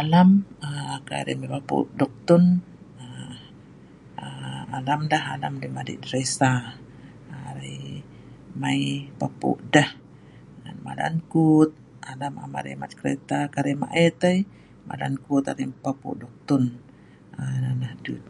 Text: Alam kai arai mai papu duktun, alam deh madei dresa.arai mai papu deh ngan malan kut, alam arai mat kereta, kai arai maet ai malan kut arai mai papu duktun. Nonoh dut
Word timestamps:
Alam 0.00 0.28
kai 1.06 1.18
arai 1.22 1.36
mai 1.40 1.52
papu 1.54 1.76
duktun, 1.98 2.44
alam 4.76 5.00
deh 5.10 5.72
madei 5.76 5.98
dresa.arai 6.04 7.76
mai 8.60 8.80
papu 9.20 9.50
deh 9.74 9.90
ngan 10.60 10.76
malan 10.86 11.14
kut, 11.32 11.70
alam 12.10 12.34
arai 12.58 12.74
mat 12.82 12.92
kereta, 12.98 13.38
kai 13.52 13.60
arai 13.60 13.76
maet 13.82 14.18
ai 14.30 14.38
malan 14.88 15.14
kut 15.24 15.44
arai 15.50 15.66
mai 15.70 15.82
papu 15.84 16.08
duktun. 16.22 16.62
Nonoh 17.34 17.94
dut 18.04 18.22